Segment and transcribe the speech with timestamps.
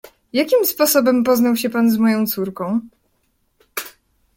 [0.33, 2.79] "Jakim sposobem poznał się pan z moją córką?"